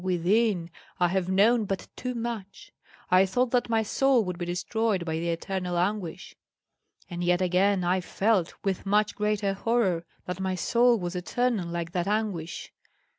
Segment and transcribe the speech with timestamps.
[0.03, 0.67] within,
[0.99, 2.71] I have known but too much!
[3.11, 6.35] I thought that my soul would be destroyed by the eternal anguish;
[7.07, 11.91] and yet again I felt, with much greater horror, that my soul was eternal like
[11.91, 12.73] that anguish.